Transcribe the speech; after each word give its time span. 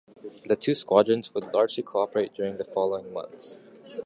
The 0.47 0.55
two 0.55 0.73
squadrons 0.73 1.31
would 1.35 1.53
largely 1.53 1.83
cooperate 1.83 2.33
during 2.33 2.57
the 2.57 2.65
following 2.65 3.13
months. 3.13 3.59